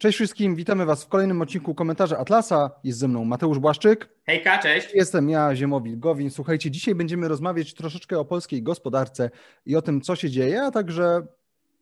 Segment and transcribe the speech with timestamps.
[0.00, 2.70] Cześć wszystkim, witamy Was w kolejnym odcinku Komentarza Atlasa.
[2.84, 4.08] Jest ze mną Mateusz Błaszczyk.
[4.26, 4.94] Hejka, cześć.
[4.94, 6.30] Jestem ja, Ziemowit Gowin.
[6.30, 9.30] Słuchajcie, dzisiaj będziemy rozmawiać troszeczkę o polskiej gospodarce
[9.66, 11.26] i o tym, co się dzieje, a także,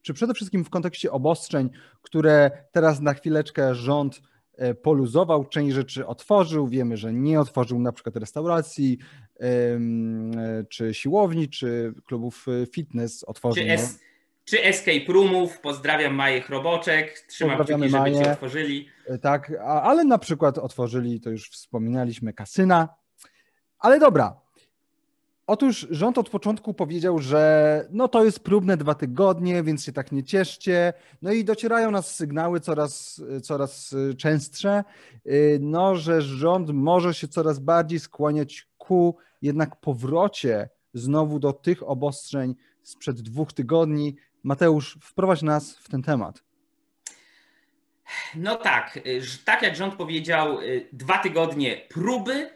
[0.02, 1.70] czy przede wszystkim w kontekście obostrzeń,
[2.02, 4.20] które teraz na chwileczkę rząd
[4.56, 6.68] e, poluzował, część rzeczy otworzył.
[6.68, 8.98] Wiemy, że nie otworzył na przykład restauracji,
[9.40, 9.78] e,
[10.68, 13.64] czy siłowni, czy klubów e, fitness otworzył.
[13.64, 14.00] Czy, es,
[14.48, 18.32] czy Escape Roomów, pozdrawiam Majek Roboczek, trzymam kciuki, żeby Maję.
[18.32, 18.88] otworzyli.
[19.22, 22.88] Tak, ale na przykład otworzyli, to już wspominaliśmy, kasyna.
[23.78, 24.40] Ale dobra,
[25.46, 30.12] Otóż rząd od początku powiedział, że no to jest próbne dwa tygodnie, więc się tak
[30.12, 30.92] nie cieszcie.
[31.22, 34.84] No i docierają nas sygnały coraz, coraz częstsze,
[35.60, 42.54] no, że rząd może się coraz bardziej skłaniać ku jednak powrocie znowu do tych obostrzeń
[42.82, 46.42] sprzed dwóch tygodni, Mateusz, wprowadź nas w ten temat.
[48.34, 52.50] No tak, y, tak jak rząd powiedział, y, dwa tygodnie próby,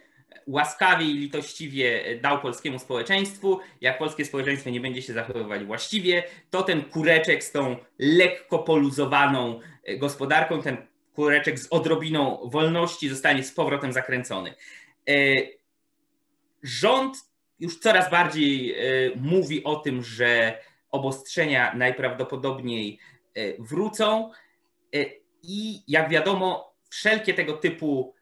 [0.46, 3.60] łaskawie i litościwie y, dał polskiemu społeczeństwu.
[3.80, 9.60] Jak polskie społeczeństwo nie będzie się zachowywać właściwie, to ten kureczek z tą lekko poluzowaną
[9.98, 10.76] gospodarką, ten
[11.14, 14.54] kureczek z odrobiną wolności zostanie z powrotem zakręcony.
[16.62, 17.16] Rząd
[17.60, 18.76] już coraz bardziej
[19.16, 20.58] mówi o tym, że
[20.92, 22.98] obostrzenia najprawdopodobniej
[23.34, 24.30] e, wrócą.
[24.94, 25.04] E,
[25.42, 28.14] I jak wiadomo, wszelkie tego typu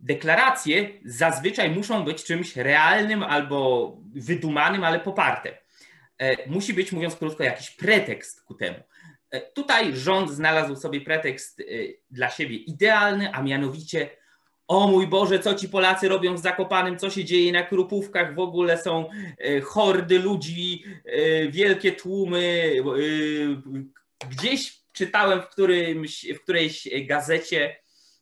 [0.00, 5.58] deklaracje zazwyczaj muszą być czymś realnym albo wydumanym, ale poparte.
[6.18, 8.78] E, musi być, mówiąc krótko, jakiś pretekst ku temu.
[9.54, 11.62] Tutaj rząd znalazł sobie pretekst
[12.10, 14.10] dla siebie idealny, a mianowicie
[14.68, 18.38] o mój Boże, co ci Polacy robią w Zakopanym, co się dzieje na Krupówkach, w
[18.38, 22.72] ogóle są e, hordy ludzi, e, wielkie tłumy.
[24.22, 27.76] E, gdzieś czytałem w, którymś, w którejś gazecie,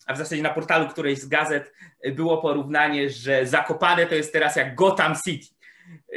[0.07, 1.73] a w zasadzie na portalu którejś z gazet
[2.15, 5.55] było porównanie, że Zakopane to jest teraz jak Gotham City.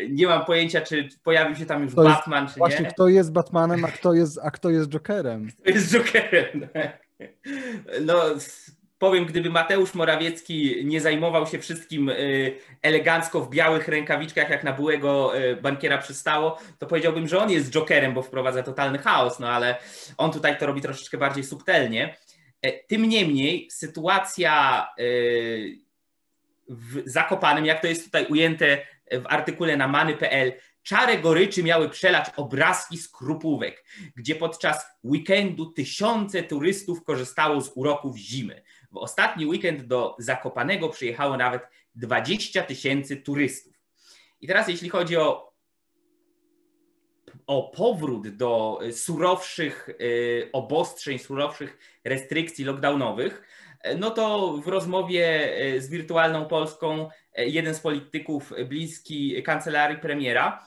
[0.10, 2.82] Nie mam pojęcia, czy pojawił się tam już kto Batman, jest, czy właśnie, nie.
[2.82, 5.48] Właśnie, kto jest Batmanem, a kto jest, a kto jest Jokerem.
[5.62, 7.08] Kto jest Jokerem, tak.
[8.06, 8.24] No,
[9.00, 14.74] powiem, gdyby Mateusz Morawiecki nie zajmował się wszystkim y, elegancko w białych rękawiczkach, jak na
[14.74, 19.50] byłego y, bankiera przystało, to powiedziałbym, że on jest jokerem, bo wprowadza totalny chaos, no
[19.50, 19.78] ale
[20.18, 22.18] on tutaj to robi troszeczkę bardziej subtelnie.
[22.62, 25.80] E, tym niemniej sytuacja y,
[26.70, 28.78] w Zakopanym, jak to jest tutaj ujęte
[29.12, 30.54] w artykule na many.pl,
[30.84, 33.84] czarę goryczy miały przelać obrazki z krupówek,
[34.16, 38.62] gdzie podczas weekendu tysiące turystów korzystało z uroków zimy.
[38.92, 43.74] W ostatni weekend do Zakopanego przyjechało nawet 20 tysięcy turystów.
[44.42, 45.54] I teraz jeśli chodzi o,
[47.48, 53.44] o powrót do surowszych y, obostrzeń, surowszych restrykcji lockdownowych,
[53.98, 57.10] no to w rozmowie y, z Wirtualną Polską
[57.40, 60.66] y, jeden z polityków bliski kancelarii premiera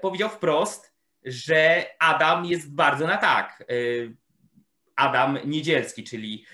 [0.00, 0.94] powiedział wprost,
[1.24, 3.64] że Adam jest bardzo na tak.
[4.96, 6.44] Adam Niedzielski, czyli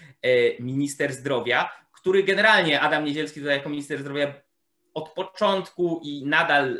[0.60, 4.34] minister zdrowia, który generalnie Adam Niedzielski tutaj jako minister zdrowia
[4.94, 6.78] od początku i nadal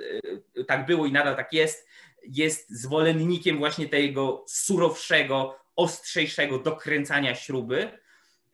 [0.59, 1.89] e, tak było i nadal tak jest,
[2.23, 7.99] jest zwolennikiem właśnie tego surowszego, ostrzejszego dokręcania śruby.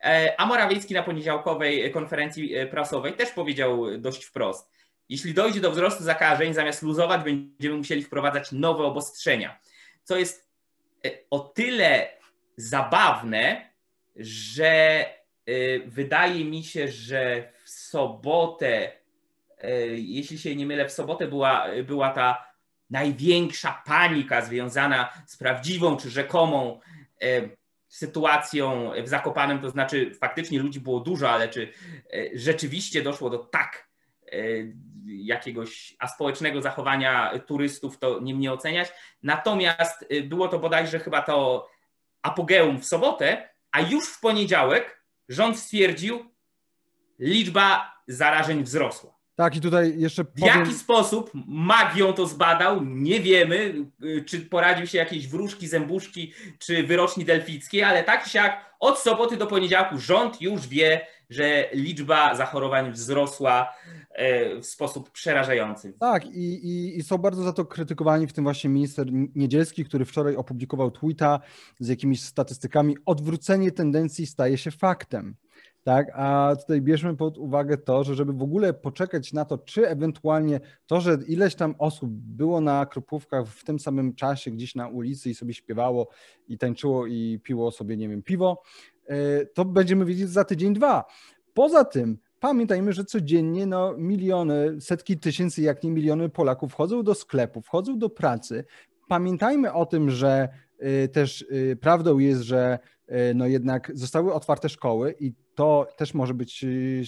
[0.05, 4.71] E, a Morawiecki na poniedziałkowej konferencji prasowej też powiedział dość wprost.
[5.09, 9.61] Jeśli dojdzie do wzrostu zakażeń, zamiast luzować, będziemy musieli wprowadzać nowe obostrzenia.
[10.03, 10.51] Co jest
[11.31, 12.09] o tyle
[12.57, 13.66] zabawne,
[14.16, 15.04] że
[15.49, 18.93] y, wydaje mi się, że w sobotę,
[19.65, 22.47] y, jeśli się nie mylę, w sobotę była, była ta
[22.91, 26.81] największa panika związana z prawdziwą czy rzekomą
[27.22, 27.56] y,
[27.88, 31.72] sytuacją w Zakopanem, to znaczy faktycznie ludzi było dużo, ale czy
[32.34, 33.88] rzeczywiście doszło do tak
[35.06, 38.88] jakiegoś aspołecznego zachowania turystów, to nie mnie oceniać.
[39.23, 41.69] Natomiast było to bodajże chyba to
[42.23, 46.25] apogeum w sobotę, a już w poniedziałek rząd stwierdził,
[47.19, 49.17] liczba zarażeń wzrosła.
[49.34, 50.25] Tak, i tutaj jeszcze.
[50.25, 50.55] Powiem...
[50.55, 53.75] W jaki sposób magią to zbadał, nie wiemy,
[54.26, 59.46] czy poradził się jakieś wróżki, zębuszki, czy wyroczni delfickiej, ale tak siak od soboty do
[59.46, 63.75] poniedziałku rząd już wie, że liczba zachorowań wzrosła
[64.11, 65.93] e, w sposób przerażający.
[66.00, 70.05] Tak, i, i, i, są bardzo za to krytykowani, w tym właśnie minister Niedzielski, który
[70.05, 71.40] wczoraj opublikował tweeta
[71.81, 72.96] z jakimiś statystykami.
[73.06, 75.37] Odwrócenie tendencji staje się faktem.
[75.84, 76.11] tak?
[76.14, 80.61] A tutaj bierzmy pod uwagę to, że żeby w ogóle poczekać na to, czy ewentualnie
[80.87, 85.31] to, że ileś tam osób było na kropówkach w tym samym czasie gdzieś na ulicy
[85.31, 86.08] i sobie śpiewało
[86.49, 88.62] i tańczyło i piło sobie, nie wiem, piwo,
[89.55, 91.05] to będziemy wiedzieć za tydzień, dwa.
[91.55, 97.14] Poza tym pamiętajmy, że codziennie no, miliony, setki tysięcy, jak nie miliony Polaków wchodzą do
[97.14, 98.64] sklepów, wchodzą do pracy.
[99.08, 100.49] Pamiętajmy o tym, że
[101.05, 102.79] y, też y, prawdą jest, że
[103.35, 106.64] no jednak zostały otwarte szkoły i to też może być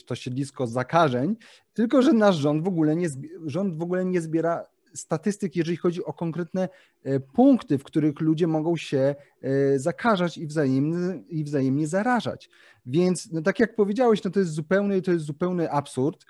[0.06, 1.36] to siedlisko zakażeń,
[1.72, 3.08] tylko że nasz rząd w ogóle nie,
[3.46, 4.64] rząd w ogóle nie zbiera
[5.00, 6.68] statystyk, jeżeli chodzi o konkretne
[7.04, 12.50] e, punkty, w których ludzie mogą się e, zakażać i wzajemnie, i wzajemnie zarażać.
[12.86, 16.26] Więc no tak jak powiedziałeś, no to jest zupełny, to jest zupełny absurd.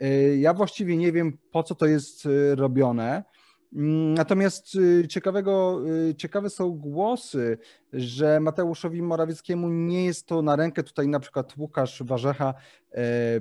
[0.00, 3.24] E, ja właściwie nie wiem, po co to jest robione.
[3.72, 4.78] Mm, natomiast
[5.08, 5.80] ciekawego,
[6.16, 7.58] ciekawe są głosy,
[7.92, 10.82] że Mateuszowi Morawieckiemu nie jest to na rękę.
[10.82, 12.54] Tutaj na przykład Łukasz Warzecha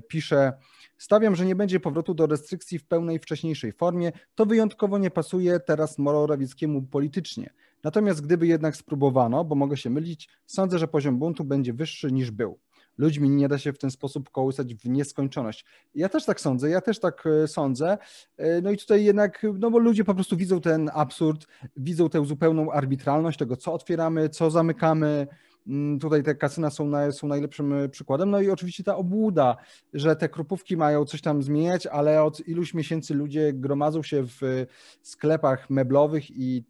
[0.08, 0.54] pisze,
[0.98, 4.12] Stawiam, że nie będzie powrotu do restrykcji w pełnej wcześniejszej formie.
[4.36, 7.54] To wyjątkowo nie pasuje teraz Morawieckiemu politycznie.
[7.84, 12.32] Natomiast gdyby jednak spróbowano, bo mogę się mylić, sądzę, że poziom buntu będzie wyższy niż
[12.32, 12.60] był.
[12.98, 15.66] Ludźmi nie da się w ten sposób kołysać w nieskończoność.
[15.96, 17.98] Ja też tak sądzę, ja też tak e, sądzę.
[18.38, 21.48] E, no i tutaj jednak, no bo ludzie po prostu widzą ten absurd,
[21.78, 25.28] widzą tę zupełną arbitralność tego, co otwieramy, co zamykamy,
[25.68, 28.30] Mm, tutaj te kasyna są, na, są najlepszym e, przykładem.
[28.30, 29.58] No i oczywiście ta obłuda,
[29.94, 34.66] że te krupówki mają coś tam zmieniać, ale od iluś miesięcy ludzie gromadzą się w
[35.02, 36.64] sklepach meblowych i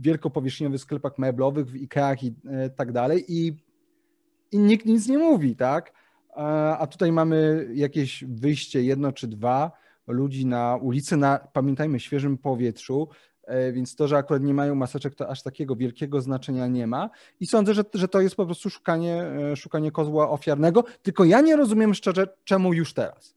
[0.00, 2.34] wielkopowierzchniowych sklepach meblowych, w Ikeach i
[2.76, 3.56] tak dalej i,
[4.52, 5.92] i nikt nic nie mówi, tak?
[6.78, 9.72] A tutaj mamy jakieś wyjście jedno czy dwa
[10.06, 13.08] ludzi na ulicy, na, pamiętajmy, świeżym powietrzu,
[13.48, 17.10] E, więc to, że akurat nie mają maseczek, to aż takiego wielkiego znaczenia nie ma.
[17.40, 20.84] I sądzę, że, że to jest po prostu szukanie, e, szukanie kozła ofiarnego.
[21.02, 23.34] Tylko ja nie rozumiem szczerze, czemu już teraz.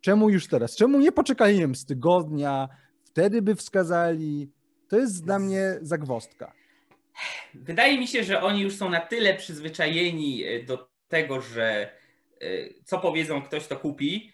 [0.00, 0.76] Czemu już teraz?
[0.76, 2.68] Czemu nie poczekali wiem, z tygodnia,
[3.04, 4.50] wtedy by wskazali.
[4.88, 6.52] To jest dla mnie zagwostka.
[7.54, 11.90] Wydaje mi się, że oni już są na tyle przyzwyczajeni e, do tego, że
[12.84, 14.32] co powiedzą, ktoś to kupi,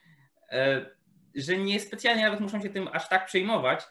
[1.34, 3.84] że nie specjalnie nawet muszą się tym aż tak przejmować.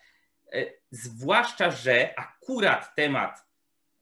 [0.53, 3.45] E, zwłaszcza, że akurat temat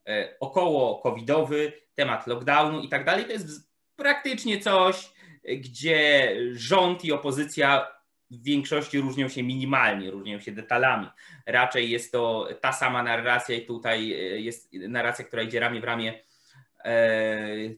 [0.08, 5.12] e, około covidowy, temat lockdownu i tak dalej, to jest praktycznie coś,
[5.44, 7.88] gdzie rząd i opozycja
[8.32, 11.08] w większości różnią się minimalnie, różnią się detalami.
[11.46, 15.84] Raczej jest to ta sama narracja i tutaj e, jest narracja, która idzie ramię w
[15.84, 16.20] ramię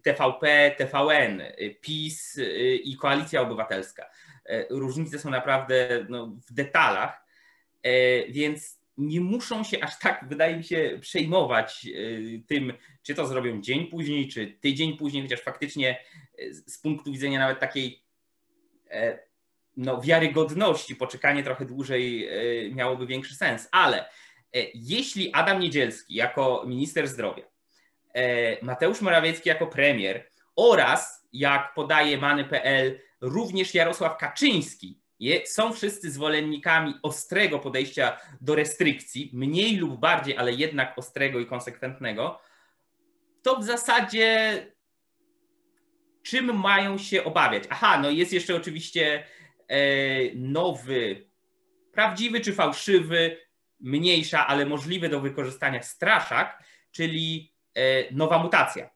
[0.04, 1.42] TVP, TVN,
[1.82, 2.40] PiS
[2.84, 4.10] i Koalicja Obywatelska.
[4.70, 7.28] Różnice są naprawdę no, w detalach
[7.88, 12.74] E, więc nie muszą się aż tak, wydaje mi się, przejmować e, tym,
[13.04, 16.00] czy to zrobią dzień później, czy tydzień później, chociaż faktycznie
[16.38, 18.08] e, z punktu widzenia nawet takiej
[19.78, 22.30] no, wiarygodności poczekanie trochę dłużej
[22.72, 23.70] miałoby większy sens.
[23.72, 24.10] Ale
[24.74, 27.44] jeśli Adam Niedzielski jako minister zdrowia,
[28.62, 35.00] Mateusz Morawiecki jako premier oraz, jak podaje many.pl, również Jarosław Kaczyński
[35.46, 42.40] są wszyscy zwolennikami ostrego podejścia do restrykcji, mniej lub bardziej, ale jednak ostrego i konsekwentnego,
[43.42, 44.62] to w zasadzie
[46.24, 47.64] czym mają się obawiać?
[47.70, 49.24] Aha, no jest jeszcze oczywiście e,
[50.36, 51.28] nowy,
[51.92, 53.38] prawdziwy czy fałszywy,
[53.80, 58.90] mniejsza, ale możliwy do wykorzystania straszak, czyli e, nowa mutacja.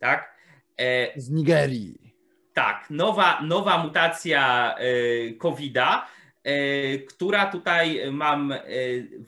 [0.00, 0.36] Tak?
[0.80, 2.14] E, Z Nigerii.
[2.54, 6.06] Tak, nowa, nowa mutacja e, COVID-a,
[6.44, 8.58] e, która tutaj mam e,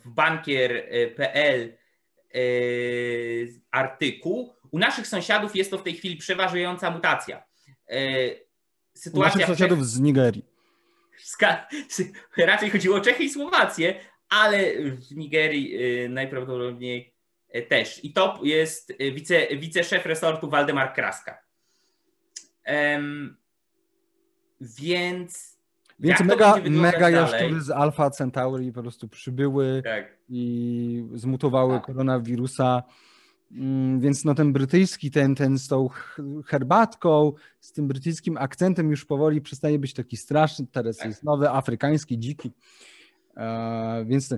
[0.05, 1.77] w bankier.pl
[3.71, 4.55] artykuł.
[4.71, 7.43] U naszych sąsiadów jest to w tej chwili przeważająca mutacja.
[8.95, 10.54] Sytuacja U naszych sąsiadów z Nigerii.
[12.37, 13.95] Raczej chodziło o Czechy i Słowację,
[14.29, 15.79] ale w Nigerii
[16.09, 17.15] najprawdopodobniej
[17.69, 18.05] też.
[18.05, 21.39] I to jest wice, wiceszef resortu Waldemar Kraska.
[22.67, 23.37] Um,
[24.61, 25.55] więc.
[25.99, 30.17] Więc mega, mega jaszczury z Alpha Centauri po prostu przybyły tak.
[30.29, 31.87] i zmutowały tak.
[31.87, 32.83] koronawirusa.
[33.55, 35.89] Mm, więc no ten brytyjski, ten, ten z tą
[36.47, 40.67] herbatką, z tym brytyjskim akcentem już powoli przestaje być taki straszny.
[40.73, 41.07] Teraz tak.
[41.07, 42.53] jest nowy, afrykański, dziki.
[43.37, 44.35] E, więc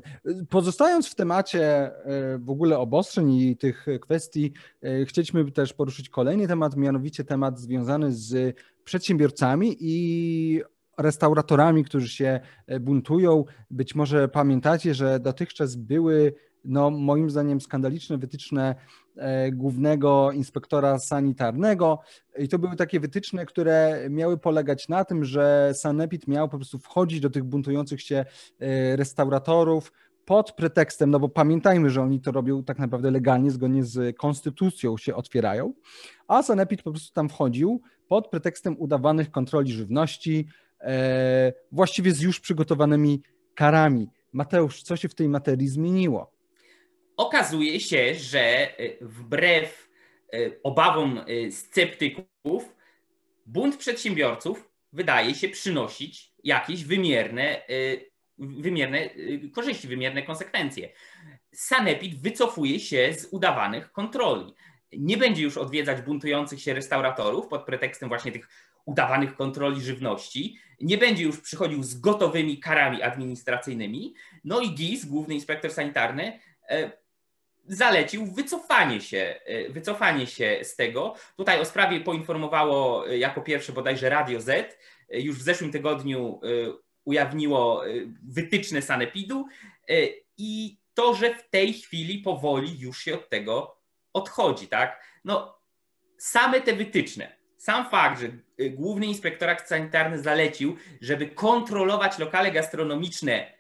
[0.49, 6.49] pozostając w temacie e, w ogóle obostrzeń i tych kwestii, e, chcieliśmy też poruszyć kolejny
[6.49, 10.63] temat, mianowicie temat związany z przedsiębiorcami i
[10.99, 12.41] restauratorami, którzy się
[12.81, 13.45] buntują.
[13.71, 16.35] Być może pamiętacie, że dotychczas były
[16.67, 19.06] no moim zdaniem skandaliczne wytyczne e,
[19.53, 21.99] głównego inspektora sanitarnego
[22.39, 26.79] i to były takie wytyczne, które miały polegać na tym, że Sanepid miał po prostu
[26.79, 28.25] wchodzić do tych buntujących się
[28.61, 29.93] e, restauratorów,
[30.27, 34.97] pod pretekstem, no bo pamiętajmy, że oni to robią tak naprawdę legalnie, zgodnie z konstytucją
[34.97, 35.73] się otwierają,
[36.29, 40.47] a Sanepid po prostu tam wchodził pod pretekstem udawanych kontroli żywności,
[40.81, 43.23] e, właściwie z już przygotowanymi
[43.55, 44.09] karami.
[44.33, 46.36] Mateusz, co się w tej materii zmieniło?
[47.17, 49.89] Okazuje się, że e, wbrew
[50.33, 52.77] e, obawom e, sceptyków,
[53.47, 57.63] bunt przedsiębiorców wydaje się przynosić jakieś wymierne
[58.39, 59.11] wymierne
[59.53, 60.89] korzyści, wymierne konsekwencje.
[61.55, 64.55] Sanepid wycofuje się z udawanych kontroli.
[64.93, 68.49] Nie będzie już odwiedzać buntujących się restauratorów pod pretekstem właśnie tych
[68.85, 70.59] udawanych kontroli żywności.
[70.81, 74.15] Nie będzie już przychodził z gotowymi karami administracyjnymi.
[74.45, 76.41] No i GIS, główny inspektor sanitarny,
[77.69, 81.15] zalecił wycofanie się, e, wycofanie się z tego.
[81.37, 84.79] Tutaj o sprawie poinformowało e, jako pierwsze bodajże Radio Z.
[85.11, 86.41] Już w zeszłym tygodniu
[87.05, 87.83] ujawniło
[88.29, 89.47] wytyczne sanepidu
[90.39, 93.81] i to, że w tej chwili powoli już się od tego
[94.13, 95.05] odchodzi, tak?
[95.25, 95.59] No,
[96.19, 98.29] same te wytyczne, sam fakt, że
[98.71, 103.53] główny inspektorat sanitarny zalecił, żeby kontrolować lokale gastronomiczne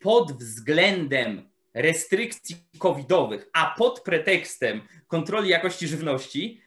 [0.00, 6.62] pod względem restrykcji covidowych, a pod pretekstem kontroli jakości żywności,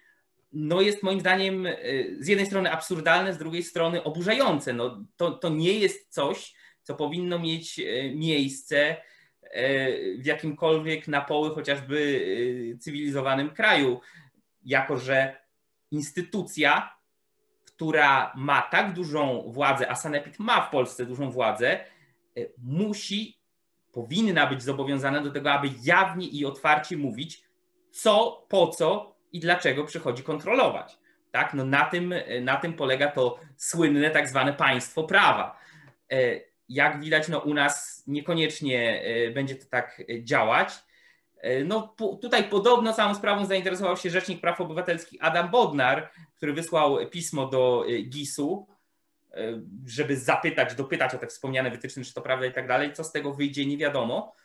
[0.56, 1.76] no jest moim zdaniem e,
[2.20, 4.74] z jednej strony absurdalne, z drugiej strony oburzające.
[4.74, 8.98] No, to, to nie jest coś, co powinno mieć e, miejsce e,
[10.18, 14.00] w jakimkolwiek na poły chociażby cywilizowanym kraju,
[14.64, 15.38] jako że
[15.92, 16.96] instytucja,
[17.66, 21.80] która ma tak dużą władzę, a Sanepid ma w Polsce dużą władzę,
[22.58, 23.40] musi,
[23.96, 27.44] powinna być zobowiązana do tego, aby jawnie i otwarcie mówić,
[27.92, 30.98] co, po co i dlaczego przychodzi kontrolować.
[31.32, 31.54] Tak?
[31.54, 35.60] No na, tym, na tym polega to słynne tak zwane państwo prawa.
[36.12, 36.18] E,
[36.70, 40.74] jak widać, no u nas niekoniecznie e, będzie to tak działać.
[41.38, 46.98] E, no, tutaj podobno całą sprawą zainteresował się Rzecznik Praw Obywatelskich Adam Bodnar, który wysłał
[47.10, 48.68] pismo do GIS-u,
[49.86, 52.94] żeby zapytać, dopytać o te wspomniane wytyczne, czy to prawda i tak dalej.
[52.94, 54.36] Co z tego wyjdzie, nie wiadomo.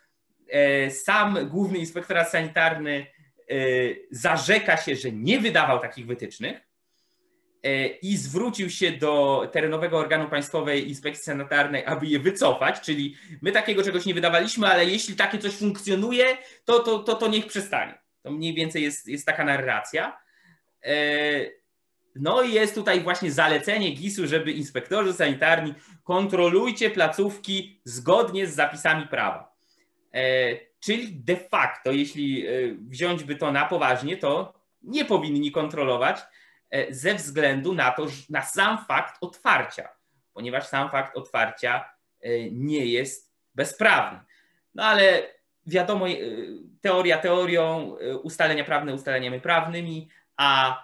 [0.89, 3.07] Sam główny inspektorat sanitarny
[3.51, 6.61] Y, zarzeka się, że nie wydawał takich wytycznych
[8.01, 13.83] i zwrócił się do terenowego organu Państwowej Inspekcji Sanitarnej, aby je wycofać, czyli my takiego
[13.83, 17.99] czegoś nie wydawaliśmy, ale jeśli takie coś funkcjonuje, to, to, to, to niech przestanie.
[18.21, 20.17] To mniej więcej jest, jest taka narracja.
[22.15, 29.07] No i jest tutaj właśnie zalecenie GIS-u, żeby inspektorzy sanitarni kontrolujcie placówki zgodnie z zapisami
[29.07, 29.51] prawa.
[30.81, 32.51] Czyli de facto, jeśli e,
[32.89, 36.19] wziąć by to na poważnie, to nie powinni kontrolować
[36.69, 39.89] e, ze względu na to, na sam fakt otwarcia,
[40.33, 41.85] ponieważ sam fakt otwarcia
[42.21, 44.19] e, nie jest bezprawny.
[44.75, 45.23] No ale
[45.67, 46.05] wiadomo,
[46.81, 50.77] teoria teorią, ustalenia prawne ustaleniami prawnymi, a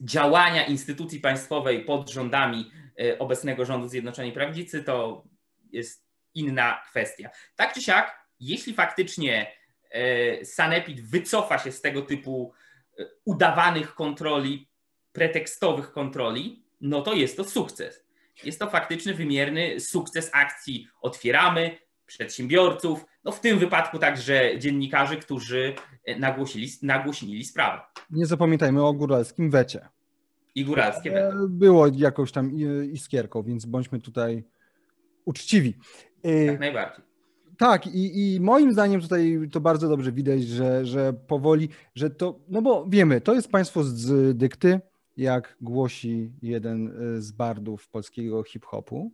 [0.00, 2.70] działania instytucji państwowej pod rządami
[3.18, 5.24] obecnego rządu Zjednoczonej Prawicy to
[5.72, 7.30] jest inna kwestia.
[7.56, 9.52] Tak czy siak, jeśli faktycznie
[9.90, 12.52] e, Sanepid wycofa się z tego typu
[12.98, 14.68] e, udawanych kontroli,
[15.12, 18.04] pretekstowych kontroli, no to jest to sukces.
[18.44, 25.74] Jest to faktyczny, wymierny sukces akcji Otwieramy, przedsiębiorców, no w tym wypadku także dziennikarzy, którzy
[26.04, 27.80] e, nagłosili, nagłośnili sprawę.
[28.10, 29.88] Nie zapominajmy o góralskim wecie.
[30.54, 31.36] I góralskie wecie.
[31.48, 32.52] Było jakąś tam
[32.92, 34.44] iskierką, więc bądźmy tutaj
[35.24, 35.74] uczciwi.
[36.26, 37.04] Y, tak najbardziej.
[37.58, 42.38] Tak, i, i moim zdaniem tutaj to bardzo dobrze widać, że, że powoli, że to,
[42.48, 44.80] no bo wiemy, to jest państwo z dykty,
[45.16, 49.10] jak głosi jeden z bardów polskiego hip-hopu.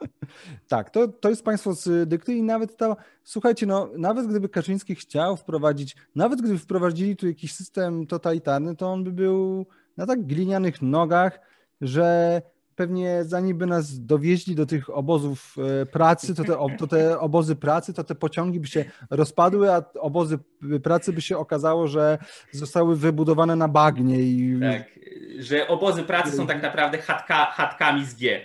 [0.68, 4.94] Tak, to, to jest państwo z dykty i nawet ta, słuchajcie, no nawet gdyby Kaczyński
[4.94, 10.26] chciał wprowadzić, nawet gdyby wprowadzili tu jakiś system totalitarny, to on by był na tak
[10.26, 11.40] glinianych nogach,
[11.80, 12.42] że
[12.76, 17.56] pewnie zanim by nas dowieźli do tych obozów e, pracy, to te, to te obozy
[17.56, 20.38] pracy, to te pociągi by się rozpadły, a obozy
[20.82, 22.18] pracy by się okazało, że
[22.52, 24.20] zostały wybudowane na bagnie.
[24.20, 24.60] I...
[24.60, 24.98] Tak,
[25.38, 28.40] że obozy pracy są tak naprawdę chatka, chatkami z G.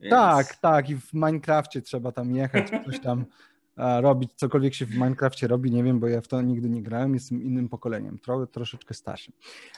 [0.00, 0.10] Więc...
[0.10, 3.24] Tak, tak i w Minecrafcie trzeba tam jechać, coś tam
[3.76, 7.14] robić, cokolwiek się w Minecrafcie robi, nie wiem, bo ja w to nigdy nie grałem,
[7.14, 9.34] jestem innym pokoleniem, tro, troszeczkę starszym.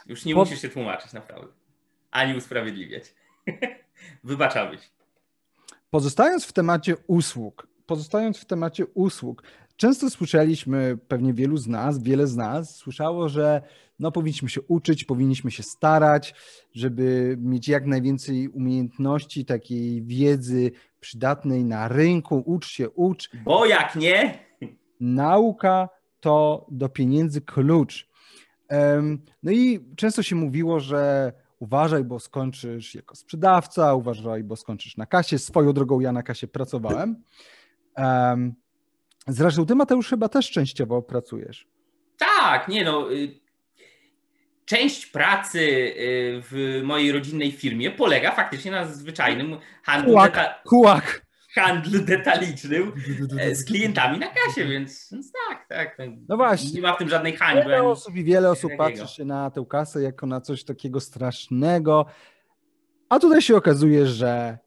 [0.07, 0.41] Już nie po...
[0.41, 1.53] musisz się tłumaczyć naprawdę,
[2.11, 3.15] ani usprawiedliwiać.
[4.25, 4.91] Wybaczałbyś.
[5.91, 9.43] Pozostając w temacie usług, pozostając w temacie usług,
[9.77, 13.63] często słyszeliśmy, pewnie wielu z nas, wiele z nas słyszało, że
[14.03, 16.35] no, powinniśmy się uczyć, powinniśmy się starać,
[16.75, 22.43] żeby mieć jak najwięcej umiejętności, takiej wiedzy przydatnej na rynku.
[22.47, 23.31] Ucz się, ucz.
[23.45, 24.39] Bo jak nie?
[25.01, 25.89] Nauka
[26.21, 28.09] to do pieniędzy klucz.
[29.43, 35.07] No i często się mówiło, że uważaj, bo skończysz jako sprzedawca, uważaj, bo skończysz na
[35.07, 35.39] kasie.
[35.39, 37.23] Swoją drogą ja na kasie pracowałem.
[39.29, 41.67] Zresztą ty, Mateusz, chyba też częściowo pracujesz.
[42.19, 43.09] Tak, nie no.
[44.73, 50.11] Część pracy y, w mojej rodzinnej firmie polega faktycznie na zwyczajnym handlu.
[50.11, 52.93] Kułak, deta- kułak handlu detalicznym
[53.39, 55.99] e, z klientami na kasie, więc, więc tak, tak.
[56.29, 56.71] No właśnie.
[56.71, 57.63] Nie ma w tym żadnej hańby.
[57.63, 62.07] Wiele osób i wiele osób patrzy się na tę kasę jako na coś takiego strasznego,
[63.09, 64.59] a tutaj się okazuje, że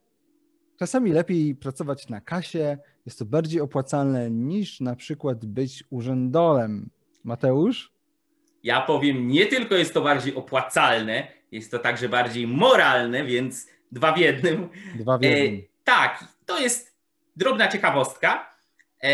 [0.78, 6.90] czasami lepiej pracować na kasie, jest to bardziej opłacalne niż na przykład być urzędolem.
[7.24, 7.95] Mateusz?
[8.66, 14.12] Ja powiem, nie tylko jest to bardziej opłacalne, jest to także bardziej moralne, więc dwa
[14.12, 14.68] w jednym.
[14.94, 15.60] Dwa w jednym.
[15.60, 16.96] E, tak, to jest
[17.36, 18.56] drobna ciekawostka.
[19.02, 19.08] E,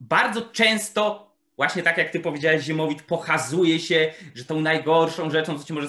[0.00, 5.64] bardzo często, właśnie tak jak ty powiedziałeś, Ziemowit pokazuje się, że tą najgorszą rzeczą, co
[5.64, 5.88] ci może,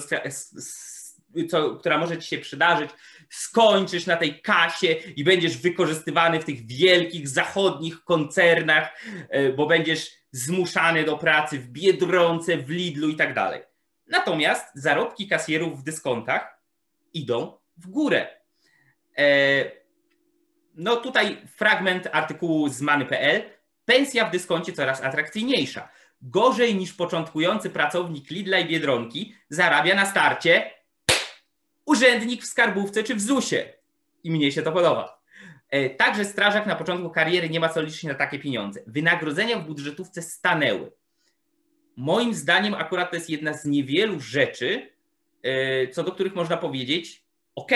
[1.50, 2.90] co, która może ci się przydarzyć,
[3.30, 10.23] skończysz na tej kasie i będziesz wykorzystywany w tych wielkich zachodnich koncernach, e, bo będziesz
[10.34, 13.62] zmuszany do pracy w Biedronce, w Lidlu i tak dalej.
[14.06, 16.60] Natomiast zarobki kasjerów w dyskontach
[17.12, 18.26] idą w górę.
[19.18, 19.24] E,
[20.74, 23.42] no tutaj fragment artykułu z many.pl.
[23.84, 25.88] Pensja w dyskoncie coraz atrakcyjniejsza.
[26.22, 30.70] Gorzej niż początkujący pracownik Lidla i Biedronki zarabia na starcie
[31.86, 33.72] urzędnik w skarbówce czy w ZUS-ie.
[34.24, 35.22] I mnie się to podoba.
[35.74, 38.80] E, także strażak na początku kariery nie ma co liczyć na takie pieniądze.
[38.86, 40.92] Wynagrodzenia w budżetówce stanęły.
[41.96, 44.92] Moim zdaniem akurat to jest jedna z niewielu rzeczy,
[45.42, 47.70] e, co do których można powiedzieć, ok,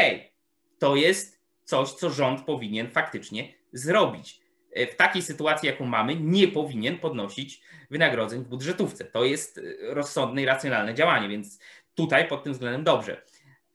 [0.79, 4.41] to jest coś, co rząd powinien faktycznie zrobić.
[4.73, 9.05] E, w takiej sytuacji, jaką mamy, nie powinien podnosić wynagrodzeń w budżetówce.
[9.05, 11.59] To jest rozsądne i racjonalne działanie, więc
[11.95, 13.23] tutaj pod tym względem dobrze.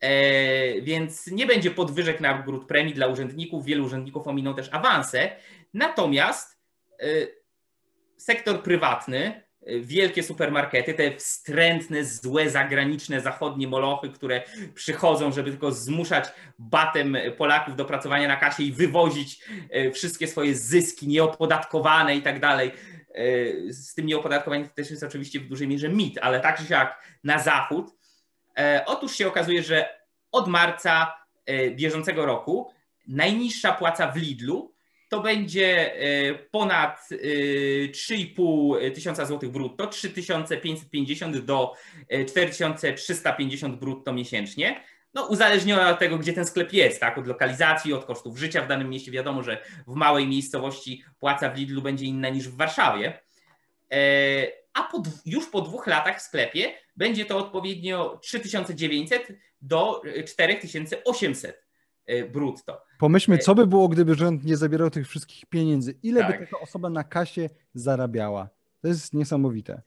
[0.03, 3.65] E, więc nie będzie podwyżek nagród premii dla urzędników.
[3.65, 5.29] Wielu urzędników ominą też awanse.
[5.73, 6.59] Natomiast
[6.99, 7.05] e,
[8.17, 9.43] sektor prywatny
[9.81, 14.41] wielkie supermarkety, te wstrętne, złe, zagraniczne, zachodnie molochy, które
[14.75, 16.25] przychodzą, żeby tylko zmuszać
[16.59, 22.39] batem Polaków do pracowania na kasie i wywozić e, wszystkie swoje zyski nieopodatkowane i tak
[22.39, 22.71] dalej.
[23.15, 23.23] E,
[23.73, 28.02] z tym nieopodatkowaniem też jest oczywiście w dużej mierze mit, ale także jak na zachód.
[28.57, 29.99] E, otóż się okazuje, że
[30.31, 31.23] od marca
[31.75, 32.71] bieżącego roku
[33.07, 34.73] najniższa płaca w Lidlu
[35.13, 41.73] to będzie e, ponad 3,5 e, tysiąca złotych brutto, 3550 do
[42.27, 44.83] 4350 e, brutto miesięcznie.
[45.13, 47.17] No, uzależnione od tego, gdzie ten sklep jest, tak?
[47.17, 49.11] Od lokalizacji, od kosztów życia w danym mieście.
[49.11, 53.19] Wiadomo, że w małej miejscowości płaca w Lidlu będzie inna niż w Warszawie.
[54.73, 59.27] A po, już po dwóch latach w sklepie będzie to odpowiednio 3900
[59.61, 61.63] do 4800
[62.33, 62.81] brutto.
[62.99, 65.95] Pomyślmy, co by było, gdyby rząd nie zabierał tych wszystkich pieniędzy.
[66.03, 66.39] Ile tak.
[66.39, 68.49] by taka osoba na kasie zarabiała?
[68.81, 69.81] To jest niesamowite.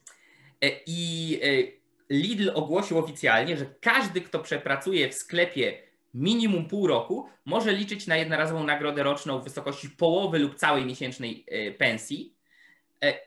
[0.62, 5.78] E, I e, Lidl ogłosił oficjalnie, że każdy, kto przepracuje w sklepie
[6.14, 11.44] minimum pół roku, może liczyć na jednorazową nagrodę roczną w wysokości połowy lub całej miesięcznej
[11.48, 12.36] e, pensji.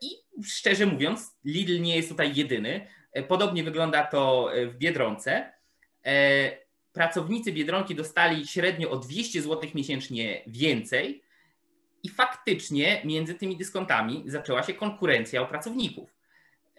[0.01, 0.07] I
[0.43, 2.87] szczerze mówiąc, Lidl nie jest tutaj jedyny.
[3.27, 5.53] Podobnie wygląda to w Biedronce
[6.93, 11.23] pracownicy Biedronki dostali średnio o 200 zł miesięcznie więcej
[12.03, 16.18] i faktycznie między tymi dyskontami zaczęła się konkurencja o pracowników.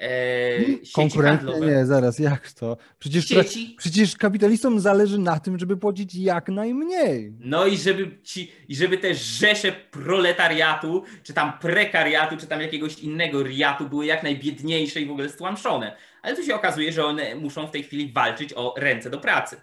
[0.00, 0.58] E,
[0.94, 1.58] konkurencja?
[1.58, 2.76] Nie, zaraz, jak to?
[2.98, 3.74] Przecież, sieci...
[3.78, 7.32] przecież kapitalistom zależy na tym, żeby płacić jak najmniej.
[7.40, 12.98] No i żeby, ci, i żeby te rzesze proletariatu, czy tam prekariatu, czy tam jakiegoś
[12.98, 15.96] innego riatu były jak najbiedniejsze i w ogóle stłamszone.
[16.22, 19.56] Ale tu się okazuje, że one muszą w tej chwili walczyć o ręce do pracy.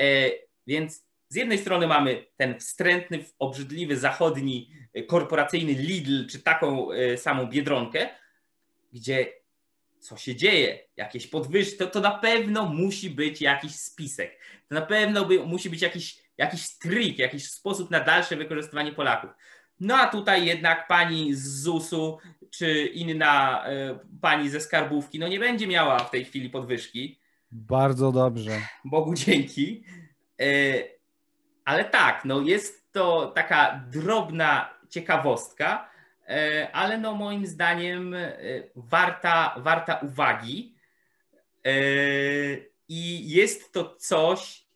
[0.00, 0.30] E,
[0.66, 7.16] więc z jednej strony mamy ten wstrętny, obrzydliwy, zachodni, e, korporacyjny Lidl, czy taką e,
[7.16, 8.08] samą Biedronkę,
[8.92, 9.43] gdzie
[10.04, 14.38] co się dzieje, jakieś podwyżki, to, to na pewno musi być jakiś spisek.
[14.68, 19.30] To na pewno by, musi być jakiś, jakiś trik, jakiś sposób na dalsze wykorzystywanie Polaków.
[19.80, 22.18] No a tutaj jednak pani z ZUS-u
[22.50, 27.20] czy inna y, pani ze skarbówki, no nie będzie miała w tej chwili podwyżki.
[27.50, 28.60] Bardzo dobrze.
[28.84, 29.84] Bogu dzięki.
[30.40, 30.44] E,
[31.64, 35.90] ale tak, no jest to taka drobna ciekawostka,
[36.72, 38.16] ale no moim zdaniem
[38.76, 40.74] warta, warta uwagi.
[42.88, 44.66] I jest to coś,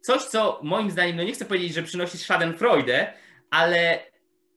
[0.00, 3.14] coś, co moim zdaniem, no nie chcę powiedzieć, że przynosi Schadenfreude,
[3.50, 4.06] ale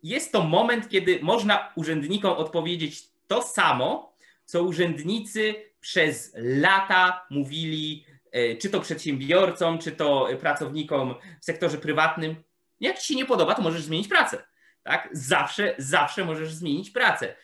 [0.03, 8.55] jest to moment, kiedy można urzędnikom odpowiedzieć to samo, co urzędnicy przez lata mówili, e,
[8.55, 12.35] czy to przedsiębiorcom, czy to pracownikom w sektorze prywatnym.
[12.79, 14.43] Jak ci się nie podoba, to możesz zmienić pracę.
[14.87, 15.09] Tak?
[15.11, 17.35] Zawsze, zawsze możesz zmienić pracę.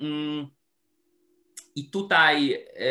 [0.00, 0.46] Mm.
[1.74, 2.86] I tutaj e,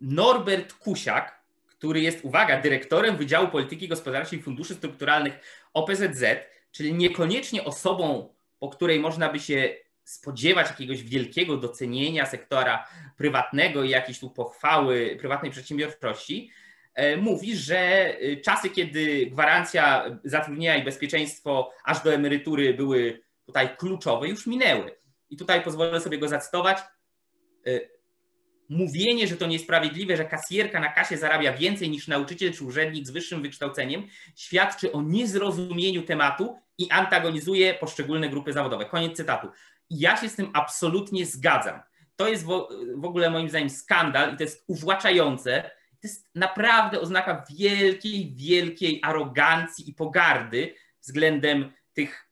[0.00, 5.38] Norbert Kusiak, który jest, uwaga, dyrektorem Wydziału Polityki Gospodarczej i Funduszy Strukturalnych
[5.74, 6.24] OPZZ,
[6.70, 13.90] czyli niekoniecznie osobą, po której można by się spodziewać jakiegoś wielkiego docenienia sektora prywatnego i
[13.90, 16.50] jakiejś tu pochwały prywatnej przedsiębiorczości,
[17.16, 24.28] mówi, że e, czasy, kiedy gwarancja zatrudnienia i bezpieczeństwo aż do emerytury były tutaj kluczowe,
[24.28, 24.96] już minęły.
[25.30, 26.78] I tutaj pozwolę sobie go zacytować.
[27.66, 27.80] E,
[28.68, 33.10] mówienie, że to niesprawiedliwe, że kasjerka na kasie zarabia więcej niż nauczyciel czy urzędnik z
[33.10, 38.84] wyższym wykształceniem, świadczy o niezrozumieniu tematu i antagonizuje poszczególne grupy zawodowe.
[38.84, 39.48] Koniec cytatu.
[39.90, 41.80] Ja się z tym absolutnie zgadzam.
[42.16, 42.44] To jest
[42.94, 45.70] w ogóle moim zdaniem skandal i to jest uwłaczające.
[46.02, 52.28] To jest naprawdę oznaka wielkiej, wielkiej arogancji i pogardy względem tych,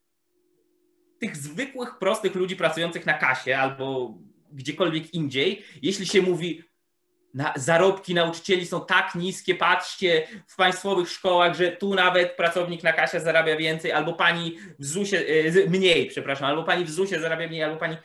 [1.20, 4.14] tych zwykłych, prostych ludzi pracujących na kasie albo
[4.52, 6.64] gdziekolwiek indziej, jeśli się mówi,
[7.34, 12.92] na, zarobki nauczycieli są tak niskie, patrzcie w państwowych szkołach, że tu nawet pracownik na
[12.92, 17.48] kasie zarabia więcej, albo pani w ZUSie, e, mniej, przepraszam, albo pani w ZUSie zarabia
[17.48, 17.96] mniej, albo pani.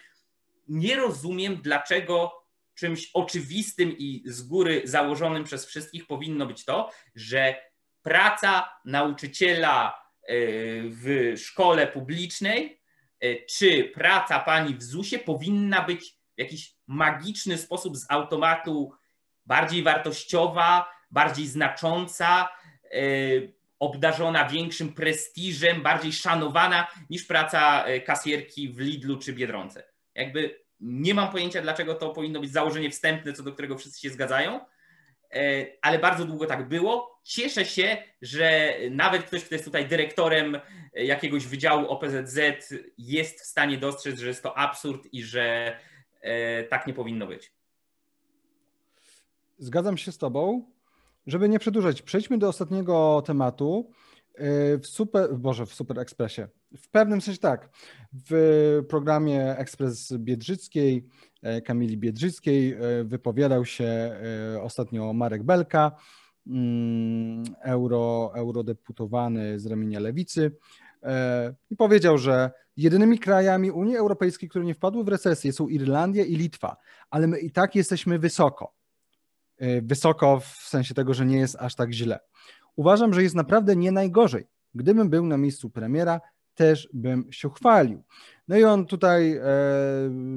[0.67, 2.44] Nie rozumiem, dlaczego
[2.75, 7.55] czymś oczywistym i z góry założonym przez wszystkich powinno być to, że
[8.01, 10.35] praca nauczyciela e,
[10.89, 12.81] w szkole publicznej
[13.19, 18.91] e, czy praca pani w ZUSie powinna być w jakiś magiczny sposób z automatu
[19.45, 22.49] bardziej wartościowa, bardziej znacząca,
[22.83, 22.99] e,
[23.79, 29.83] obdarzona większym prestiżem, bardziej szanowana niż praca kasjerki w Lidlu czy Biedronce.
[30.15, 34.09] Jakby nie mam pojęcia, dlaczego to powinno być założenie wstępne, co do którego wszyscy się
[34.09, 34.59] zgadzają,
[35.33, 37.19] e, ale bardzo długo tak było.
[37.23, 40.59] Cieszę się, że nawet ktoś, kto jest tutaj dyrektorem
[40.93, 42.39] jakiegoś wydziału OPZZ,
[42.97, 45.75] jest w stanie dostrzec, że jest to absurd i że
[46.25, 47.53] E, tak nie powinno być.
[49.57, 50.71] Zgadzam się z Tobą.
[51.27, 53.91] Żeby nie przedłużać, przejdźmy do ostatniego tematu.
[54.35, 56.41] E, w Super, Boże, w Super Expressie.
[56.77, 57.69] W pewnym sensie tak.
[58.29, 61.07] W programie Ekspres Biedrzyckiej,
[61.41, 64.15] e, Kamili Biedrzyckiej wypowiadał się
[64.61, 65.91] ostatnio Marek Belka,
[66.47, 70.51] mm, euro, eurodeputowany z ramienia Lewicy
[71.69, 76.35] i powiedział, że Jedynymi krajami Unii Europejskiej, które nie wpadły w recesję są Irlandia i
[76.35, 76.77] Litwa,
[77.09, 78.73] ale my i tak jesteśmy wysoko.
[79.81, 82.19] Wysoko w sensie tego, że nie jest aż tak źle.
[82.75, 84.47] Uważam, że jest naprawdę nie najgorzej.
[84.73, 86.21] Gdybym był na miejscu premiera,
[86.55, 88.03] też bym się chwalił.
[88.47, 89.43] No i on tutaj e,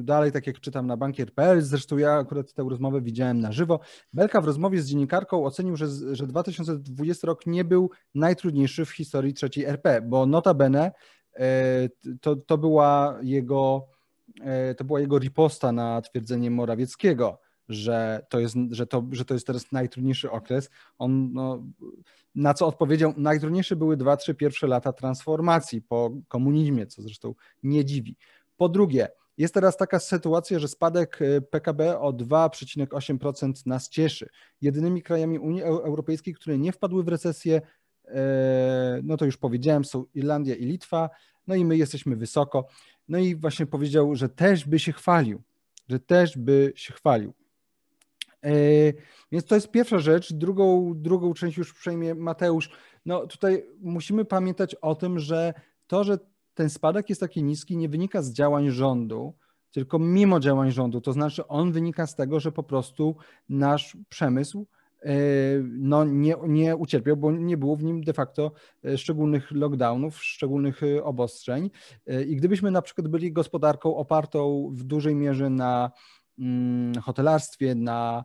[0.02, 3.80] dalej, tak jak czytam na bankier.pl, zresztą ja akurat tę rozmowę widziałem na żywo.
[4.12, 9.34] Belka w rozmowie z dziennikarką ocenił, że, że 2020 rok nie był najtrudniejszy w historii
[9.34, 10.92] trzeciej RP, bo notabene
[11.38, 11.88] E,
[12.20, 13.88] to, to, była jego,
[14.40, 19.34] e, to była jego riposta na twierdzenie Morawieckiego, że to jest, że to, że to
[19.34, 20.70] jest teraz najtrudniejszy okres.
[20.98, 21.64] On, no,
[22.34, 27.84] na co odpowiedział, najtrudniejsze były dwa, trzy pierwsze lata transformacji po komunizmie, co zresztą nie
[27.84, 28.16] dziwi.
[28.56, 34.28] Po drugie, jest teraz taka sytuacja, że spadek e, PKB o 2,8% nas cieszy.
[34.60, 37.60] Jedynymi krajami Unii Europejskiej, które nie wpadły w recesję,
[38.10, 41.10] E, no to już powiedziałem, są Irlandia i Litwa,
[41.46, 42.68] no i my jesteśmy wysoko.
[43.08, 45.42] No i właśnie powiedział, że też by się chwalił,
[45.88, 47.34] że też by się chwalił.
[48.44, 48.50] E,
[49.32, 50.32] więc to jest pierwsza rzecz.
[50.32, 52.70] Drugą, drugą część już przejmie Mateusz.
[53.06, 55.54] No tutaj musimy pamiętać o tym, że
[55.86, 56.18] to, że
[56.54, 59.34] ten spadek jest taki niski, nie wynika z działań rządu,
[59.72, 61.00] tylko mimo działań rządu.
[61.00, 63.16] To znaczy, on wynika z tego, że po prostu
[63.48, 64.66] nasz przemysł
[65.02, 65.12] E,
[65.62, 68.52] no nie, nie ucierpiał, bo nie było w nim de facto
[68.84, 71.70] e, szczególnych lockdownów, szczególnych obostrzeń.
[72.28, 75.90] I gdybyśmy na przykład byli gospodarką opartą w dużej mierze na
[77.02, 78.24] hotelarstwie, na,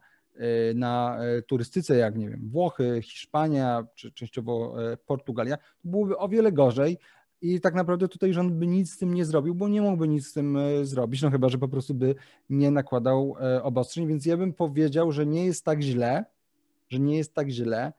[0.76, 6.98] na turystyce, jak nie wiem, Włochy, Hiszpania, czy częściowo Portugalia, to byłoby o wiele gorzej.
[7.42, 10.28] I tak naprawdę tutaj rząd by nic z tym nie zrobił, bo nie mógłby nic
[10.28, 12.16] z tym zrobić, no chyba, że po prostu by
[12.50, 14.08] nie nakładał obostrzeń.
[14.08, 16.26] Więc ja bym powiedział, że nie jest tak źle,
[16.90, 17.94] że nie jest tak źle.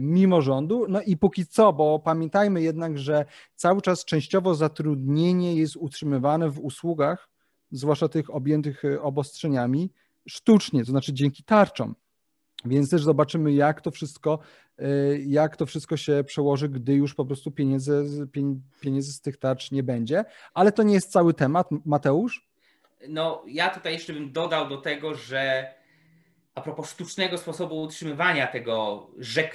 [0.00, 0.86] mimo rządu.
[0.88, 3.24] No i póki co, bo pamiętajmy jednak, że
[3.54, 7.28] cały czas częściowo zatrudnienie jest utrzymywane w usługach,
[7.70, 9.90] zwłaszcza tych objętych obostrzeniami,
[10.28, 11.94] sztucznie, to znaczy dzięki tarczom.
[12.64, 14.38] Więc też zobaczymy, jak to wszystko,
[15.26, 18.04] jak to wszystko się przełoży, gdy już po prostu pieniędzy,
[18.80, 20.24] pieniędzy z tych tarcz nie będzie.
[20.54, 21.68] Ale to nie jest cały temat.
[21.84, 22.48] Mateusz?
[23.08, 25.74] No, ja tutaj jeszcze bym dodał do tego, że
[26.54, 29.06] a propos sztucznego sposobu utrzymywania tego,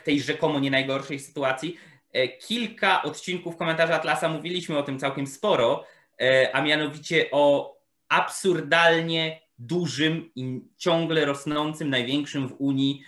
[0.03, 1.77] tej rzekomo nie najgorszej sytuacji,
[2.13, 5.83] e, kilka odcinków komentarza Atlasa mówiliśmy o tym całkiem sporo,
[6.21, 7.74] e, a mianowicie o
[8.15, 13.01] absurdalnie dużym i ciągle rosnącym, największym w Unii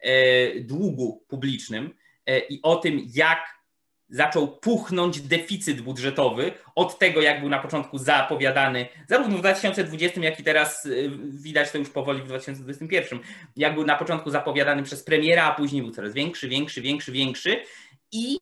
[0.00, 1.94] e, długu publicznym
[2.48, 3.62] i o tym, jak
[4.12, 10.40] zaczął puchnąć deficyt budżetowy od tego, jak był na początku zapowiadany, zarówno w 2020, jak
[10.40, 13.18] i teraz y, widać to już powoli w 2021,
[13.56, 17.62] jak był na początku zapowiadany przez premiera, a później był coraz większy, większy, większy, większy
[18.12, 18.38] i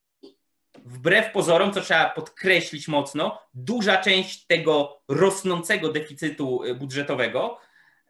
[0.91, 7.59] wbrew pozorom, co trzeba podkreślić mocno, duża część tego rosnącego deficytu y, budżetowego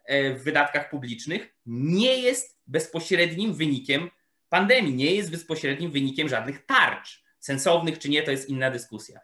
[0.09, 4.09] y, w wydatkach publicznych nie jest bezpośrednim wynikiem
[4.49, 9.19] pandemii, nie jest bezpośrednim wynikiem żadnych tarcz sensownych czy nie, to jest inna dyskusja.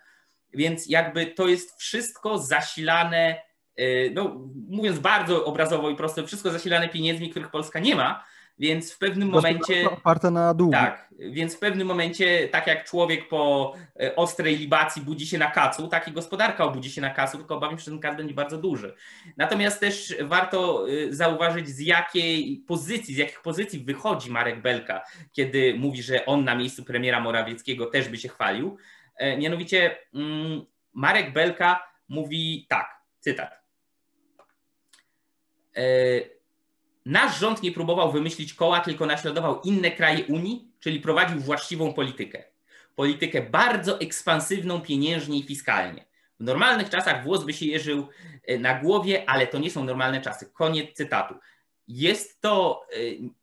[0.54, 3.41] Więc jakby to jest wszystko zasilane,
[3.80, 8.26] y, no mówiąc bardzo obrazowo i prosto, wszystko zasilane pieniędzmi, których Polska nie ma,
[8.60, 9.89] więc w pewnym momencie.
[9.91, 10.72] Oparte na długu.
[10.72, 15.52] Tak, więc w pewnym momencie, tak jak człowiek po e, ostrej libacji budzi się na
[15.52, 18.34] kacu, tak i gospodarka obudzi się na kacu, tylko obawiam się, że ten kac będzie
[18.34, 18.93] bardzo duży.
[19.38, 25.76] Natomiast też warto e, zauważyć, z jakiej pozycji, z jakich pozycji wychodzi Marek Belka, kiedy
[25.78, 28.78] mówi, że on na miejscu premiera Morawieckiego też by się chwalił.
[29.17, 33.58] E, mianowicie mm, Marek Belka mówi tak, cytat.
[37.08, 42.43] Nasz rząd nie próbował wymyślić koła, tylko naśladował inne kraje Unii, czyli prowadził właściwą politykę.
[42.96, 46.06] Politykę bardzo ekspansywną pieniężnie i fiskalnie.
[46.39, 48.08] W normalnych czasach włos by się jeżył
[48.43, 50.50] e, na głowie, ale to nie są normalne czasy.
[50.54, 51.36] Koniec cytatu.
[51.88, 52.98] Jest to, e,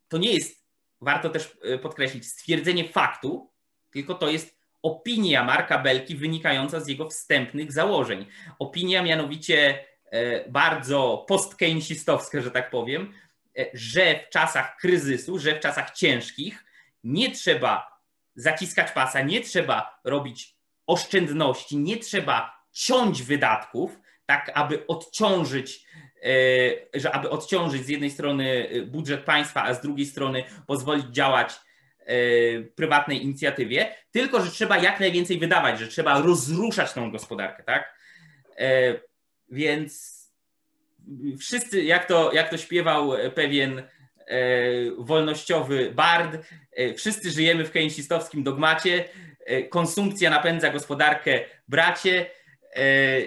[0.08, 0.64] to nie jest,
[1.00, 3.50] warto też e, podkreślić, stwierdzenie faktu,
[3.90, 8.26] tylko to jest opinia Marka Belki wynikająca z jego wstępnych założeń.
[8.58, 9.84] Opinia mianowicie
[10.48, 13.12] bardzo postkeynesistowska, że tak powiem,
[13.72, 16.64] że w czasach kryzysu, że w czasach ciężkich
[17.04, 18.00] nie trzeba
[18.34, 25.86] zaciskać pasa, nie trzeba robić oszczędności, nie trzeba ciąć wydatków, tak aby odciążyć,
[26.22, 31.06] e, że aby odciążyć z jednej strony e, budżet państwa, a z drugiej strony pozwolić
[31.06, 31.54] działać
[32.76, 37.98] prywatnej inicjatywie, tylko że trzeba jak najwięcej wydawać, że trzeba rozruszać tą gospodarkę, tak?
[39.48, 40.23] Więc
[41.38, 44.40] wszyscy, jak to, jak to śpiewał pewien e,
[44.98, 46.36] wolnościowy bard,
[46.72, 49.04] e, wszyscy żyjemy w keynesistowskim dogmacie,
[49.46, 52.30] e, konsumpcja napędza gospodarkę bracie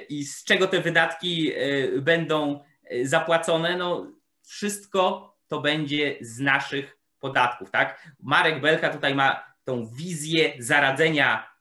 [0.09, 1.51] i z czego te wydatki
[1.97, 2.63] będą
[3.03, 4.11] zapłacone, no
[4.47, 8.07] wszystko to będzie z naszych podatków, tak?
[8.19, 11.51] Marek Belka tutaj ma tą wizję zaradzenia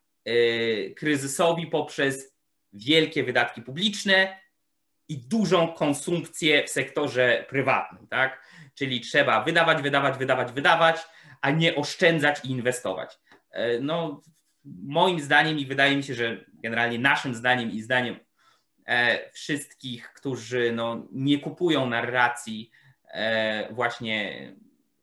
[0.97, 2.37] kryzysowi poprzez
[2.73, 4.39] wielkie wydatki publiczne,
[5.09, 8.47] i dużą konsumpcję w sektorze prywatnym, tak?
[8.75, 10.97] Czyli trzeba wydawać, wydawać, wydawać, wydawać,
[11.41, 13.19] a nie oszczędzać i inwestować.
[13.51, 14.23] E, no,
[14.83, 18.17] moim zdaniem i wydaje mi się, że generalnie naszym zdaniem i zdaniem
[18.87, 22.71] e, wszystkich, którzy no, nie kupują narracji
[23.09, 24.53] e, właśnie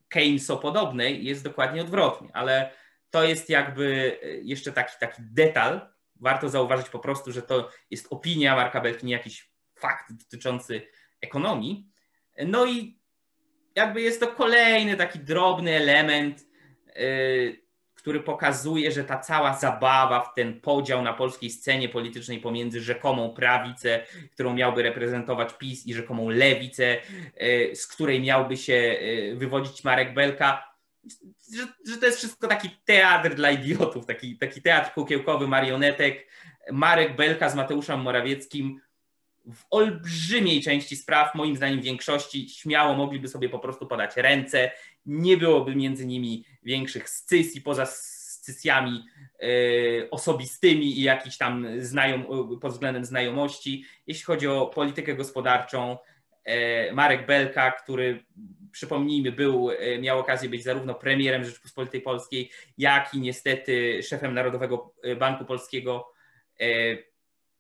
[0.09, 2.71] Keyneso-podobnej, jest dokładnie odwrotnie, ale
[3.09, 5.93] to jest jakby jeszcze taki, taki detal.
[6.15, 9.52] Warto zauważyć po prostu, że to jest opinia Marka Belki, nie jakiś
[9.83, 10.81] fakt dotyczący
[11.21, 11.87] ekonomii.
[12.47, 12.99] No i
[13.75, 16.45] jakby jest to kolejny taki drobny element,
[16.97, 17.63] y,
[18.03, 23.33] który pokazuje, że ta cała zabawa w ten podział na polskiej scenie politycznej pomiędzy rzekomą
[23.33, 26.97] prawicę, którą miałby reprezentować PiS i rzekomą lewicę,
[27.41, 30.73] y, z której miałby się y, wywodzić Marek Belka,
[31.55, 36.27] że, że to jest wszystko taki teatr dla idiotów, taki, taki teatr kukiełkowy marionetek.
[36.71, 38.81] Marek Belka z Mateuszem Morawieckim
[39.51, 44.71] w olbrzymiej części spraw, moim zdaniem większości, śmiało mogliby sobie po prostu podać ręce,
[45.05, 49.05] nie byłoby między nimi większych scysji poza scysjami
[49.43, 52.25] y, osobistymi i jakichś tam znajom,
[52.61, 53.85] pod względem znajomości.
[54.07, 55.97] Jeśli chodzi o politykę gospodarczą,
[56.89, 58.25] y, Marek Belka, który
[58.71, 59.69] przypomnijmy, był,
[60.01, 66.13] miał okazję być zarówno premierem Rzeczypospolitej Polskiej, jak i niestety szefem Narodowego Banku Polskiego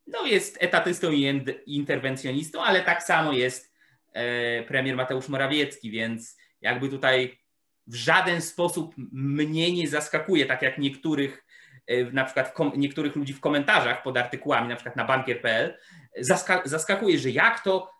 [0.07, 3.73] no jest etatystą i interwencjonistą, ale tak samo jest
[4.13, 7.39] e, premier Mateusz Morawiecki, więc jakby tutaj
[7.87, 11.45] w żaden sposób mnie nie zaskakuje, tak jak niektórych,
[11.87, 15.77] e, na przykład niektórych ludzi w komentarzach pod artykułami, na przykład na bankier.pl,
[16.65, 17.91] zaskakuje, że jak to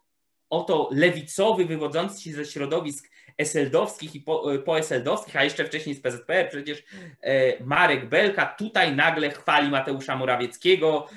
[0.49, 6.01] oto lewicowy, wywodzący się ze środowisk eseldowskich i po, e, eseldowskich, a jeszcze wcześniej z
[6.01, 6.83] PZPR, przecież
[7.21, 11.07] e, Marek Belka tutaj nagle chwali Mateusza Morawieckiego,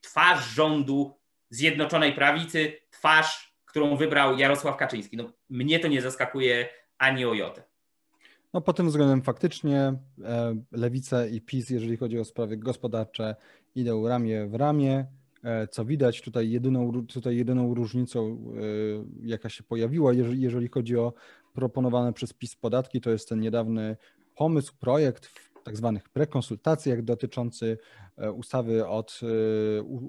[0.00, 1.18] twarz rządu
[1.50, 5.16] Zjednoczonej Prawicy, twarz, którą wybrał Jarosław Kaczyński.
[5.16, 7.62] No, mnie to nie zaskakuje ani o jotę.
[8.52, 9.78] No pod tym względem faktycznie
[10.24, 13.36] e, Lewica i PiS, jeżeli chodzi o sprawy gospodarcze,
[13.74, 15.06] idą ramię w ramię.
[15.44, 16.22] E, co widać.
[16.22, 21.12] Tutaj jedyną, tutaj jedyną różnicą, e, jaka się pojawiła, jeżeli, jeżeli chodzi o
[21.54, 23.96] proponowane przez PiS podatki, to jest ten niedawny
[24.36, 27.78] pomysł, projekt w tak zwanych prekonsultacjach dotyczący
[28.34, 29.20] ustawy od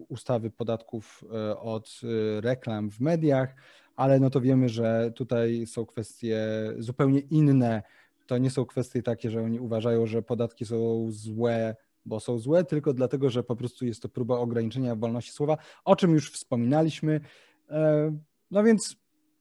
[0.09, 1.23] ustawy podatków
[1.59, 2.01] od
[2.39, 3.55] reklam w mediach,
[3.95, 7.83] ale no to wiemy, że tutaj są kwestie zupełnie inne.
[8.27, 12.63] To nie są kwestie takie, że oni uważają, że podatki są złe, bo są złe,
[12.63, 17.21] tylko dlatego, że po prostu jest to próba ograniczenia wolności słowa, o czym już wspominaliśmy.
[17.69, 18.17] E,
[18.51, 18.95] no więc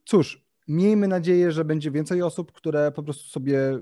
[0.05, 3.79] cóż, miejmy nadzieję, że będzie więcej osób, które po prostu sobie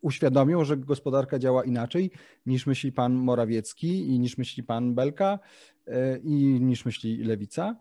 [0.00, 2.10] uświadomią, że gospodarka działa inaczej
[2.46, 5.38] niż myśli pan Morawiecki i niż myśli pan Belka
[5.86, 7.76] e, i niż myśli Lewica.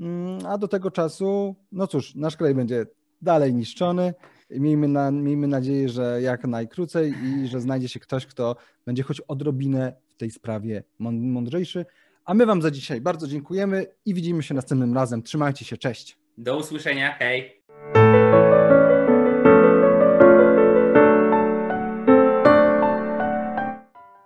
[0.00, 2.86] Mm, a do tego czasu, no cóż, nasz kraj będzie
[3.22, 4.14] dalej niszczony.
[4.50, 8.56] Miejmy, na, miejmy nadzieję, że jak najkrócej i że znajdzie się ktoś, kto
[8.86, 11.86] będzie choć odrobinę w tej sprawie mądrzejszy.
[12.24, 15.22] A my Wam za dzisiaj bardzo dziękujemy i widzimy się następnym razem.
[15.22, 16.18] Trzymajcie się, cześć.
[16.38, 17.57] Do usłyszenia, hej.